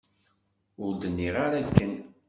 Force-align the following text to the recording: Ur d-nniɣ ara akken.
Ur 0.83 0.91
d-nniɣ 0.93 1.35
ara 1.45 1.57
akken. 1.61 1.93